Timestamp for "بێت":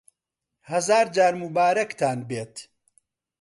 2.29-2.55